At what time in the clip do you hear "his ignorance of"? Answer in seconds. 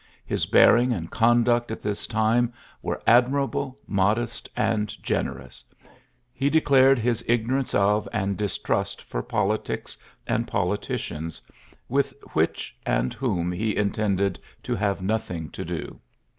6.97-8.09